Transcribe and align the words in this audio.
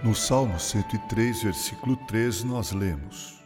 No 0.00 0.14
Salmo 0.14 0.60
103, 0.60 1.42
versículo 1.42 1.96
3, 1.96 2.44
nós 2.44 2.70
lemos: 2.70 3.42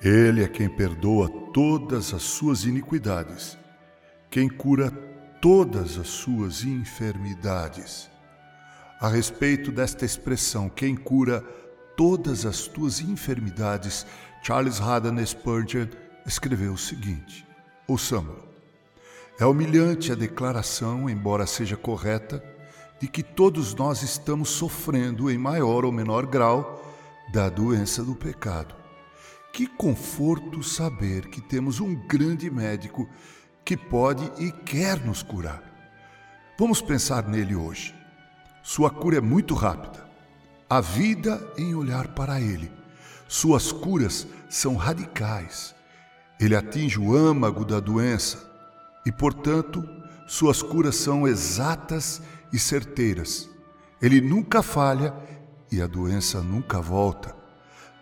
Ele 0.00 0.42
é 0.42 0.48
quem 0.48 0.70
perdoa 0.70 1.28
todas 1.52 2.14
as 2.14 2.22
suas 2.22 2.64
iniquidades, 2.64 3.58
quem 4.30 4.48
cura 4.48 4.90
todas 5.38 5.98
as 5.98 6.08
suas 6.08 6.64
enfermidades. 6.64 8.10
A 8.98 9.06
respeito 9.06 9.70
desta 9.70 10.06
expressão, 10.06 10.70
quem 10.70 10.96
cura 10.96 11.42
todas 11.94 12.46
as 12.46 12.66
tuas 12.66 13.00
enfermidades, 13.00 14.06
Charles 14.42 14.80
Haddon 14.80 15.24
Spurgeon 15.26 15.88
escreveu 16.24 16.72
o 16.72 16.78
seguinte: 16.78 17.46
Ouçamos. 17.86 18.46
É 19.38 19.44
humilhante 19.44 20.10
a 20.10 20.14
declaração, 20.14 21.10
embora 21.10 21.46
seja 21.46 21.76
correta, 21.76 22.42
de 23.00 23.08
que 23.08 23.22
todos 23.22 23.74
nós 23.74 24.02
estamos 24.02 24.48
sofrendo 24.48 25.30
em 25.30 25.36
maior 25.36 25.84
ou 25.84 25.92
menor 25.92 26.26
grau 26.26 26.82
da 27.32 27.48
doença 27.48 28.02
do 28.02 28.14
pecado. 28.14 28.74
Que 29.52 29.66
conforto 29.66 30.62
saber 30.62 31.28
que 31.28 31.40
temos 31.40 31.80
um 31.80 31.94
grande 31.94 32.50
médico 32.50 33.08
que 33.64 33.76
pode 33.76 34.30
e 34.38 34.52
quer 34.52 35.04
nos 35.04 35.22
curar. 35.22 35.62
Vamos 36.58 36.80
pensar 36.80 37.28
nele 37.28 37.54
hoje. 37.54 37.94
Sua 38.62 38.90
cura 38.90 39.18
é 39.18 39.20
muito 39.20 39.54
rápida. 39.54 40.06
A 40.68 40.80
vida 40.80 41.40
em 41.56 41.74
olhar 41.74 42.08
para 42.08 42.40
ele. 42.40 42.70
Suas 43.28 43.72
curas 43.72 44.26
são 44.48 44.76
radicais. 44.76 45.74
Ele 46.40 46.56
atinge 46.56 46.98
o 46.98 47.14
âmago 47.14 47.64
da 47.64 47.80
doença 47.80 48.50
e, 49.04 49.12
portanto, 49.12 49.88
suas 50.26 50.62
curas 50.62 50.96
são 50.96 51.26
exatas 51.26 52.20
e 52.20 52.35
certeiras. 52.58 53.48
Ele 54.00 54.20
nunca 54.20 54.62
falha 54.62 55.14
e 55.70 55.80
a 55.80 55.86
doença 55.86 56.40
nunca 56.40 56.80
volta. 56.80 57.34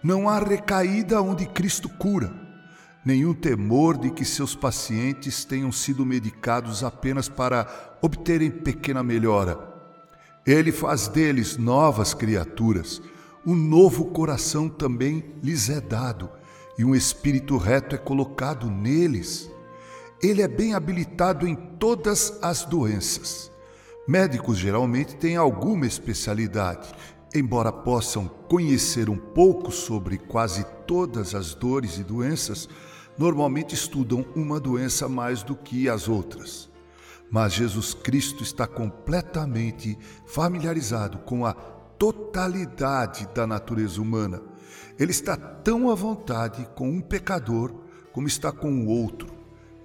Não 0.02 0.28
há 0.28 0.38
recaída 0.38 1.22
onde 1.22 1.46
Cristo 1.46 1.88
cura, 1.88 2.32
nenhum 3.04 3.32
temor 3.32 3.96
de 3.96 4.10
que 4.10 4.24
seus 4.24 4.54
pacientes 4.54 5.44
tenham 5.44 5.72
sido 5.72 6.04
medicados 6.04 6.84
apenas 6.84 7.28
para 7.28 7.96
obterem 8.02 8.50
pequena 8.50 9.02
melhora. 9.02 9.58
Ele 10.46 10.70
faz 10.70 11.08
deles 11.08 11.56
novas 11.56 12.12
criaturas, 12.12 13.00
um 13.46 13.54
novo 13.54 14.06
coração 14.06 14.68
também 14.68 15.24
lhes 15.42 15.70
é 15.70 15.80
dado, 15.80 16.30
e 16.76 16.84
um 16.84 16.94
espírito 16.94 17.56
reto 17.56 17.94
é 17.94 17.98
colocado 17.98 18.70
neles 18.70 19.50
ele 20.22 20.40
é 20.40 20.48
bem 20.48 20.74
habilitado 20.74 21.46
em 21.46 21.54
todas 21.54 22.38
as 22.40 22.64
doenças. 22.64 23.50
Médicos 24.06 24.58
geralmente 24.58 25.16
têm 25.16 25.34
alguma 25.34 25.86
especialidade, 25.86 26.94
embora 27.34 27.72
possam 27.72 28.28
conhecer 28.28 29.08
um 29.08 29.16
pouco 29.16 29.72
sobre 29.72 30.18
quase 30.18 30.62
todas 30.86 31.34
as 31.34 31.54
dores 31.54 31.96
e 31.96 32.04
doenças, 32.04 32.68
normalmente 33.16 33.74
estudam 33.74 34.26
uma 34.36 34.60
doença 34.60 35.08
mais 35.08 35.42
do 35.42 35.56
que 35.56 35.88
as 35.88 36.06
outras. 36.06 36.70
Mas 37.30 37.54
Jesus 37.54 37.94
Cristo 37.94 38.42
está 38.42 38.66
completamente 38.66 39.98
familiarizado 40.26 41.18
com 41.20 41.46
a 41.46 41.54
totalidade 41.54 43.26
da 43.34 43.46
natureza 43.46 44.02
humana. 44.02 44.42
Ele 44.98 45.12
está 45.12 45.34
tão 45.34 45.90
à 45.90 45.94
vontade 45.94 46.68
com 46.74 46.90
um 46.90 47.00
pecador 47.00 47.74
como 48.12 48.28
está 48.28 48.52
com 48.52 48.84
o 48.84 48.86
outro. 48.86 49.32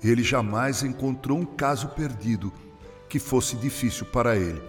Ele 0.03 0.23
jamais 0.23 0.83
encontrou 0.83 1.39
um 1.39 1.45
caso 1.45 1.87
perdido 1.89 2.51
que 3.09 3.19
fosse 3.19 3.55
difícil 3.55 4.05
para 4.05 4.37
ele. 4.37 4.61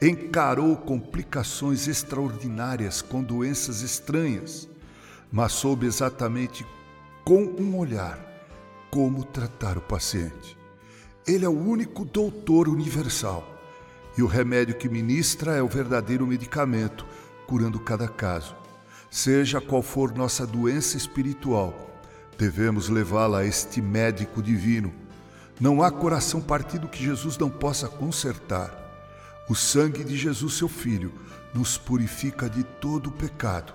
Encarou 0.00 0.76
complicações 0.76 1.88
extraordinárias 1.88 3.00
com 3.00 3.22
doenças 3.22 3.80
estranhas, 3.80 4.68
mas 5.30 5.52
soube 5.52 5.86
exatamente 5.86 6.66
com 7.24 7.42
um 7.42 7.76
olhar 7.78 8.18
como 8.90 9.24
tratar 9.24 9.78
o 9.78 9.80
paciente. 9.80 10.58
Ele 11.26 11.44
é 11.44 11.48
o 11.48 11.58
único 11.58 12.04
doutor 12.04 12.68
universal 12.68 13.48
e 14.18 14.22
o 14.22 14.26
remédio 14.26 14.74
que 14.74 14.88
ministra 14.88 15.56
é 15.56 15.62
o 15.62 15.68
verdadeiro 15.68 16.26
medicamento, 16.26 17.06
curando 17.46 17.80
cada 17.80 18.08
caso. 18.08 18.54
Seja 19.10 19.60
qual 19.60 19.82
for 19.82 20.12
nossa 20.14 20.46
doença 20.46 20.96
espiritual, 20.96 21.90
devemos 22.36 22.88
levá-la 22.88 23.38
a 23.38 23.46
este 23.46 23.80
médico 23.80 24.42
divino. 24.42 24.92
Não 25.60 25.82
há 25.82 25.90
coração 25.90 26.40
partido 26.40 26.88
que 26.88 27.04
Jesus 27.04 27.38
não 27.38 27.50
possa 27.50 27.88
consertar. 27.88 28.78
O 29.48 29.54
sangue 29.54 30.02
de 30.02 30.16
Jesus, 30.16 30.54
seu 30.54 30.68
Filho, 30.68 31.12
nos 31.54 31.76
purifica 31.76 32.48
de 32.48 32.62
todo 32.62 33.08
o 33.08 33.12
pecado. 33.12 33.74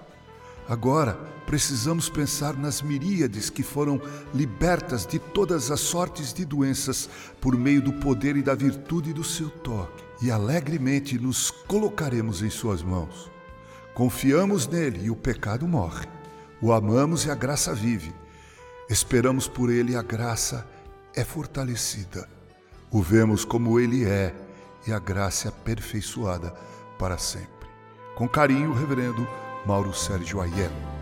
Agora, 0.68 1.14
precisamos 1.46 2.10
pensar 2.10 2.58
nas 2.58 2.82
miríades 2.82 3.50
que 3.50 3.64
foram 3.64 4.02
libertas 4.34 5.06
de 5.06 5.18
todas 5.18 5.72
as 5.72 5.80
sortes 5.80 6.34
de 6.34 6.44
doenças 6.44 7.10
por 7.40 7.58
meio 7.58 7.82
do 7.82 7.94
poder 7.94 8.36
e 8.36 8.42
da 8.42 8.54
virtude 8.54 9.14
do 9.14 9.24
seu 9.24 9.50
toque, 9.50 10.04
e 10.22 10.30
alegremente 10.30 11.18
nos 11.18 11.50
colocaremos 11.50 12.42
em 12.42 12.50
suas 12.50 12.84
mãos. 12.84 13.32
Confiamos 13.94 14.68
nele 14.68 15.06
e 15.06 15.10
o 15.10 15.16
pecado 15.16 15.66
morre. 15.66 16.06
O 16.62 16.74
amamos 16.74 17.26
e 17.26 17.32
a 17.32 17.36
graça 17.36 17.74
vive. 17.74 18.14
Esperamos 18.90 19.48
por 19.48 19.70
ele 19.70 19.96
a 19.96 20.02
graça 20.02 20.68
é 21.16 21.24
fortalecida. 21.24 22.28
O 22.92 23.02
vemos 23.02 23.44
como 23.44 23.80
ele 23.80 24.06
é 24.06 24.34
e 24.86 24.94
a 24.94 25.00
graça 25.00 25.48
é 25.48 25.50
aperfeiçoada 25.50 26.54
para 26.98 27.18
sempre. 27.18 27.68
Com 28.16 28.28
carinho, 28.28 28.74
Reverendo 28.74 29.28
Mauro 29.66 29.94
Sérgio 29.94 30.42
Aiello. 30.42 30.97